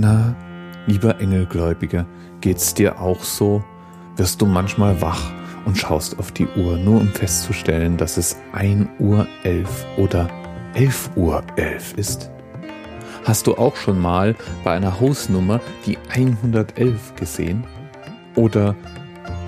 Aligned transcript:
Na, 0.00 0.36
lieber 0.86 1.20
Engelgläubiger, 1.20 2.06
geht's 2.40 2.72
dir 2.72 3.00
auch 3.00 3.20
so? 3.20 3.64
Wirst 4.14 4.40
du 4.40 4.46
manchmal 4.46 5.02
wach 5.02 5.32
und 5.64 5.76
schaust 5.76 6.20
auf 6.20 6.30
die 6.30 6.46
Uhr, 6.46 6.76
nur 6.76 7.00
um 7.00 7.08
festzustellen, 7.08 7.96
dass 7.96 8.16
es 8.16 8.36
1 8.52 8.86
Uhr 9.00 9.26
11 9.42 9.86
oder 9.96 10.28
11 10.74 11.10
Uhr 11.16 11.42
11 11.56 11.94
ist? 11.94 12.30
Hast 13.24 13.48
du 13.48 13.56
auch 13.56 13.74
schon 13.74 14.00
mal 14.00 14.36
bei 14.62 14.72
einer 14.72 15.00
Hausnummer 15.00 15.60
die 15.84 15.98
111 16.10 17.16
gesehen? 17.16 17.64
Oder 18.36 18.76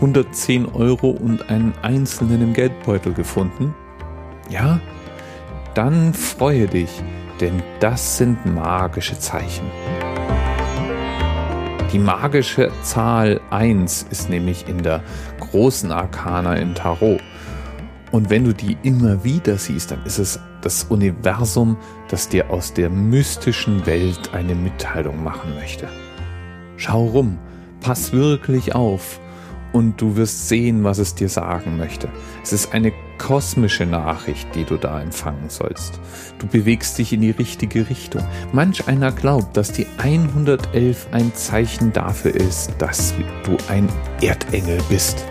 110 0.01 0.67
Euro 0.67 1.11
und 1.11 1.49
einen 1.49 1.75
einzelnen 1.83 2.43
im 2.43 2.55
Geldbeutel 2.55 3.13
gefunden? 3.13 3.73
Ja? 4.49 4.81
Dann 5.75 6.13
freue 6.13 6.67
dich, 6.67 6.91
denn 7.41 7.63
das 7.79 8.19
sind 8.19 8.45
magische 8.53 9.17
Zeichen. 9.17 10.10
Die 11.93 11.99
magische 11.99 12.71
Zahl 12.83 13.41
1 13.51 14.07
ist 14.11 14.31
nämlich 14.31 14.69
in 14.69 14.81
der 14.81 15.03
großen 15.41 15.91
Arkana 15.91 16.55
im 16.55 16.77
Tarot. 16.77 17.21
Und 18.13 18.31
wenn 18.31 18.45
du 18.45 18.55
die 18.55 18.77
immer 18.85 19.25
wieder 19.25 19.59
siehst, 19.59 19.91
dann 19.91 20.05
ist 20.05 20.19
es 20.19 20.39
das 20.63 20.85
Universum, 20.85 21.77
das 22.09 22.29
dir 22.29 22.49
aus 22.51 22.75
der 22.75 22.91
mystischen 22.91 23.87
Welt 23.87 24.33
eine 24.33 24.55
Mitteilung 24.55 25.25
machen 25.25 25.57
möchte. 25.57 25.89
Schau 26.77 27.07
rum, 27.07 27.39
pass 27.81 28.13
wirklich 28.13 28.73
auf 28.77 29.19
und 29.73 30.01
du 30.01 30.15
wirst 30.15 30.49
sehen, 30.49 30.85
was 30.85 30.99
es 30.99 31.17
dir 31.17 31.29
sagen 31.29 31.77
möchte. 31.77 32.09
Es 32.41 32.53
ist 32.53 32.73
eine 32.73 32.93
kosmische 33.21 33.85
Nachricht, 33.85 34.55
die 34.55 34.65
du 34.65 34.79
da 34.79 35.01
empfangen 35.01 35.51
sollst. 35.51 36.01
Du 36.39 36.47
bewegst 36.47 36.97
dich 36.97 37.13
in 37.13 37.21
die 37.21 37.31
richtige 37.31 37.89
Richtung. 37.91 38.27
Manch 38.53 38.89
einer 38.89 39.13
glaubt, 39.13 39.57
dass 39.59 39.73
die 39.73 39.87
111 39.99 41.09
ein 41.13 41.35
Zeichen 41.35 41.93
dafür 41.93 42.35
ist, 42.35 42.73
dass 42.79 43.15
du 43.45 43.59
ein 43.69 43.89
Erdengel 44.23 44.81
bist. 44.89 45.25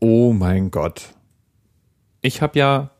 Oh 0.00 0.32
mein 0.32 0.72
Gott. 0.72 1.14
Ich 2.22 2.42
habe 2.42 2.58
ja 2.58 2.90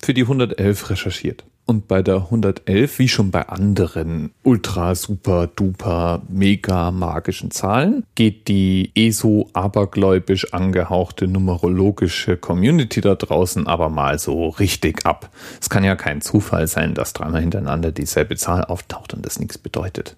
für 0.00 0.14
die 0.14 0.22
111 0.22 0.90
recherchiert. 0.90 1.44
Und 1.64 1.86
bei 1.86 2.02
der 2.02 2.16
111, 2.16 2.98
wie 2.98 3.08
schon 3.08 3.30
bei 3.30 3.48
anderen 3.48 4.32
ultra, 4.42 4.94
super, 4.96 5.46
duper, 5.46 6.22
mega 6.28 6.90
magischen 6.90 7.52
Zahlen, 7.52 8.04
geht 8.16 8.48
die 8.48 8.90
ESO 8.96 9.48
abergläubisch 9.52 10.52
angehauchte 10.52 11.28
numerologische 11.28 12.36
Community 12.36 13.00
da 13.00 13.14
draußen 13.14 13.68
aber 13.68 13.90
mal 13.90 14.18
so 14.18 14.48
richtig 14.48 15.06
ab. 15.06 15.30
Es 15.60 15.70
kann 15.70 15.84
ja 15.84 15.94
kein 15.94 16.20
Zufall 16.20 16.66
sein, 16.66 16.94
dass 16.94 17.12
dreimal 17.12 17.40
hintereinander 17.40 17.92
dieselbe 17.92 18.36
Zahl 18.36 18.64
auftaucht 18.64 19.14
und 19.14 19.24
das 19.24 19.38
nichts 19.38 19.56
bedeutet. 19.56 20.16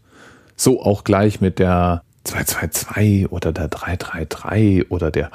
So 0.56 0.82
auch 0.82 1.04
gleich 1.04 1.42
mit 1.42 1.58
der 1.58 2.02
222 2.24 3.30
oder 3.30 3.52
der 3.52 3.68
333 3.68 4.90
oder 4.90 5.10
der 5.10 5.30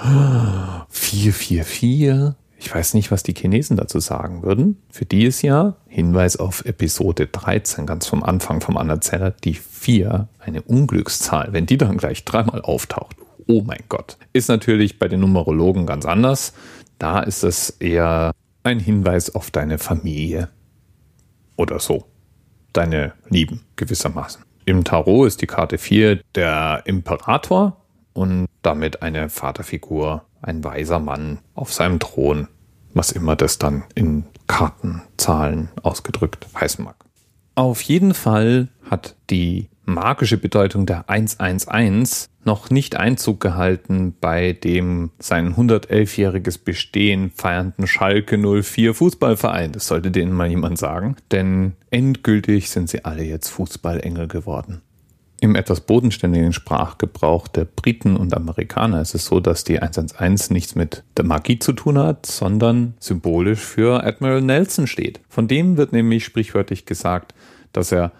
444 0.90 2.34
ich 2.60 2.76
weiß 2.76 2.94
nicht, 2.94 3.10
was 3.10 3.24
die 3.24 3.34
Chinesen 3.34 3.78
dazu 3.78 4.00
sagen 4.00 4.44
würden. 4.44 4.78
Für 4.92 5.06
die 5.06 5.24
ist 5.24 5.42
ja, 5.42 5.78
Hinweis 5.88 6.36
auf 6.36 6.66
Episode 6.66 7.28
13, 7.28 7.86
ganz 7.86 8.06
vom 8.06 8.22
Anfang 8.22 8.60
vom 8.60 8.76
Anerzähler, 8.76 9.32
die 9.32 9.54
4 9.54 10.28
eine 10.40 10.62
Unglückszahl. 10.64 11.54
Wenn 11.54 11.66
die 11.66 11.78
dann 11.78 11.98
gleich 11.98 12.26
dreimal 12.26 12.62
auftaucht, 12.62 13.16
oh 13.48 13.62
mein 13.62 13.84
Gott. 13.88 14.18
Ist 14.34 14.50
natürlich 14.50 15.00
bei 15.00 15.08
den 15.08 15.22
Numerologen 15.22 15.86
ganz 15.86 16.06
anders. 16.06 16.54
Da 16.98 17.22
ist 17.22 17.44
es 17.44 17.70
eher 17.70 18.34
ein 18.64 18.80
Hinweis 18.80 19.34
auf 19.34 19.52
deine 19.52 19.78
Familie. 19.78 20.50
Oder 21.56 21.80
so. 21.80 22.06
Deine 22.74 23.14
Lieben 23.30 23.62
gewissermaßen. 23.78 24.44
Im 24.66 24.84
Tarot 24.84 25.28
ist 25.28 25.42
die 25.42 25.48
Karte 25.48 25.78
4 25.78 26.20
der 26.36 26.84
Imperator 26.86 27.79
und 28.14 28.48
damit 28.62 29.02
eine 29.02 29.30
Vaterfigur 29.30 30.24
ein 30.42 30.64
weiser 30.64 31.00
Mann 31.00 31.40
auf 31.54 31.74
seinem 31.74 32.00
Thron, 32.00 32.48
was 32.94 33.12
immer 33.12 33.36
das 33.36 33.60
dann 33.60 33.84
in 33.96 34.26
Kartenzahlen 34.48 35.70
ausgedrückt 35.84 36.48
heißen 36.60 36.84
mag. 36.84 36.96
Auf 37.56 37.82
jeden 37.82 38.14
Fall 38.14 38.70
hat 38.90 39.16
die 39.30 39.70
magische 39.86 40.38
Bedeutung 40.38 40.86
der 40.86 41.10
111 41.10 42.30
noch 42.46 42.70
nicht 42.70 42.96
Einzug 42.96 43.42
gehalten 43.42 44.16
bei 44.20 44.54
dem 44.54 45.12
sein 45.20 45.56
111-jähriges 45.56 46.64
Bestehen 46.64 47.32
feiernden 47.32 47.86
Schalke 47.86 48.38
04 48.38 48.94
Fußballverein. 48.94 49.74
Das 49.74 49.88
sollte 49.88 50.10
denen 50.10 50.32
mal 50.32 50.50
jemand 50.50 50.78
sagen, 50.78 51.18
denn 51.32 51.74
endgültig 51.90 52.70
sind 52.70 52.90
sie 52.90 53.04
alle 53.04 53.24
jetzt 53.24 53.50
Fußballengel 53.50 54.28
geworden. 54.28 54.82
Im 55.42 55.56
etwas 55.56 55.80
bodenständigen 55.80 56.52
Sprachgebrauch 56.52 57.48
der 57.48 57.64
Briten 57.64 58.18
und 58.18 58.34
Amerikaner 58.36 59.02
ist 59.02 59.16
es 59.16 59.26
so, 59.26 59.40
dass 59.40 59.64
die 59.64 59.80
111 59.80 60.50
nichts 60.50 60.76
mit 60.76 61.04
der 61.16 61.24
Magie 61.24 61.60
zu 61.60 61.72
tun 61.72 61.98
hat, 61.98 62.26
sondern 62.26 62.96
symbolisch 63.00 63.62
für 63.62 64.04
Admiral 64.04 64.42
Nelson 64.42 64.86
steht. 64.86 65.22
Von 65.30 65.48
dem 65.48 65.78
wird 65.78 65.94
nämlich 65.94 66.26
sprichwörtlich 66.26 66.86
gesagt, 66.86 67.34
dass 67.72 67.94
er 67.94 68.12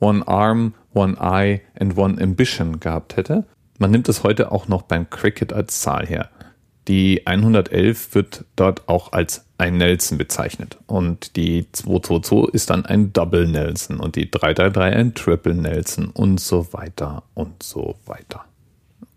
One 0.00 0.28
Arm, 0.28 0.74
One 0.92 1.16
Eye 1.18 1.62
and 1.80 1.96
One 1.96 2.20
Ambition 2.20 2.78
gehabt 2.78 3.16
hätte. 3.16 3.44
Man 3.78 3.90
nimmt 3.90 4.08
es 4.10 4.22
heute 4.22 4.52
auch 4.52 4.68
noch 4.68 4.82
beim 4.82 5.08
Cricket 5.08 5.54
als 5.54 5.80
Zahl 5.80 6.06
her. 6.06 6.28
Die 6.88 7.26
111 7.26 8.14
wird 8.14 8.44
dort 8.54 8.88
auch 8.88 9.12
als 9.12 9.44
ein 9.58 9.78
Nelson 9.78 10.18
bezeichnet. 10.18 10.78
Und 10.86 11.36
die 11.36 11.66
222 11.72 12.54
ist 12.54 12.70
dann 12.70 12.86
ein 12.86 13.12
Double 13.12 13.46
Nelson 13.46 13.98
und 13.98 14.16
die 14.16 14.30
333 14.30 14.96
ein 14.96 15.14
Triple 15.14 15.54
Nelson 15.54 16.10
und 16.10 16.40
so 16.40 16.72
weiter 16.72 17.24
und 17.34 17.62
so 17.62 17.96
weiter. 18.06 18.44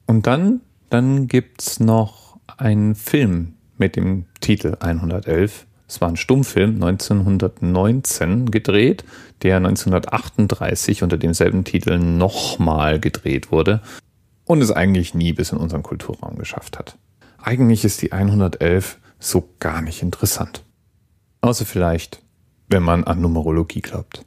Und 0.08 0.26
dann, 0.26 0.62
dann 0.90 1.28
gibt's 1.28 1.80
noch 1.80 2.38
einen 2.58 2.96
Film 2.96 3.54
mit 3.78 3.96
dem 3.96 4.26
Titel 4.42 4.78
111. 4.80 5.68
Es 5.88 6.02
war 6.02 6.10
ein 6.10 6.18
Stummfilm 6.18 6.76
1919 6.76 8.52
gedreht, 8.52 9.04
der 9.42 9.58
1938 9.58 11.04
unter 11.04 11.18
demselben 11.18 11.64
Titel 11.64 11.98
nochmal 11.98 13.00
gedreht 13.00 13.52
wurde 13.52 13.82
und 14.46 14.62
es 14.62 14.72
eigentlich 14.72 15.14
nie 15.14 15.34
bis 15.34 15.52
in 15.52 15.58
unseren 15.58 15.84
Kulturraum 15.84 16.38
geschafft 16.38 16.78
hat. 16.80 16.98
Eigentlich 17.42 17.86
ist 17.86 18.02
die 18.02 18.12
111 18.12 18.98
so 19.20 19.50
gar 19.60 19.82
nicht 19.82 20.02
interessant. 20.02 20.64
Außer 21.42 21.66
vielleicht, 21.66 22.22
wenn 22.68 22.84
man 22.84 23.04
an 23.04 23.22
Numerologie 23.22 23.82
glaubt. 23.82 24.26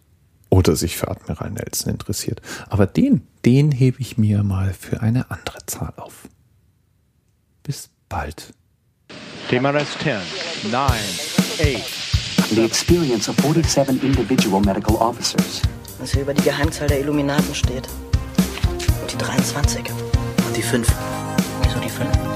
Oder 0.50 0.76
sich 0.76 0.96
für 0.96 1.08
Admiral 1.08 1.50
Nelson 1.50 1.92
interessiert. 1.92 2.42
Aber 2.68 2.86
den, 2.86 3.26
den 3.44 3.72
hebe 3.72 4.00
ich 4.00 4.18
mir 4.18 4.42
mal 4.42 4.74
für 4.74 5.00
eine 5.00 5.30
andere 5.30 5.64
Zahl 5.66 5.94
auf. 5.96 6.28
Bis 7.62 7.88
bald. 8.08 8.52
TMRS 9.48 9.98
10, 10.02 10.16
9, 10.70 10.82
8. 11.60 12.54
The 12.54 12.64
experience 12.64 13.30
of 13.30 13.36
47 13.36 14.02
individual 14.02 14.60
medical 14.60 14.96
officers. 14.96 15.62
Was 15.98 16.12
hier 16.12 16.22
über 16.22 16.34
die 16.34 16.42
Geheimzahl 16.42 16.88
der 16.88 17.00
Illuminaten 17.00 17.54
steht. 17.54 17.88
Und 19.00 19.12
die 19.12 19.16
23. 19.16 19.84
Und 20.46 20.56
die 20.56 20.62
5. 20.62 20.86
Wieso 21.62 21.78
die 21.80 21.88
5? 21.88 22.31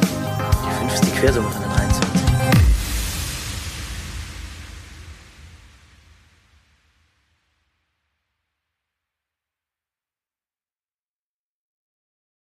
Quersumme 1.17 1.51
von 1.51 1.63
der 1.63 1.71
13. 1.71 2.16